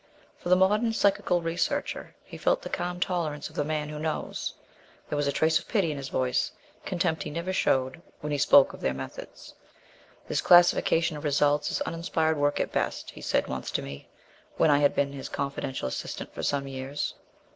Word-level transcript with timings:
For 0.39 0.49
the 0.49 0.55
modern 0.55 0.93
psychical 0.93 1.43
researcher 1.43 2.15
he 2.23 2.35
felt 2.35 2.63
the 2.63 2.69
calm 2.69 2.99
tolerance 2.99 3.51
of 3.51 3.55
the 3.55 3.63
"man 3.63 3.87
who 3.87 3.99
knows." 3.99 4.55
There 5.07 5.15
was 5.15 5.27
a 5.27 5.31
trace 5.31 5.59
of 5.59 5.67
pity 5.67 5.91
in 5.91 5.97
his 5.97 6.09
voice 6.09 6.51
contempt 6.85 7.21
he 7.21 7.29
never 7.29 7.53
showed 7.53 8.01
when 8.19 8.31
he 8.31 8.39
spoke 8.39 8.73
of 8.73 8.81
their 8.81 8.95
methods. 8.95 9.53
"This 10.27 10.41
classification 10.41 11.17
of 11.17 11.23
results 11.23 11.69
is 11.69 11.81
uninspired 11.81 12.37
work 12.37 12.59
at 12.59 12.71
best," 12.71 13.11
he 13.11 13.21
said 13.21 13.45
once 13.45 13.69
to 13.69 13.83
me, 13.83 14.09
when 14.57 14.71
I 14.71 14.79
had 14.79 14.95
been 14.95 15.13
his 15.13 15.29
confidential 15.29 15.87
assistant 15.89 16.33
for 16.33 16.41
some 16.41 16.67
years. 16.67 17.13